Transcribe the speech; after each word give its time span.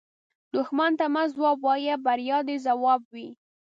دښمن 0.53 0.91
ته 0.99 1.05
مه 1.13 1.23
ځواب 1.33 1.57
وایه، 1.65 1.95
بریا 2.05 2.37
دې 2.47 2.55
ځواب 2.67 3.01
وي 3.13 3.27